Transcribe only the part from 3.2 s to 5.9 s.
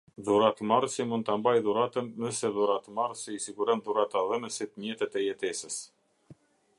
i siguron dhuratëdhënësit mjetet e jetesës.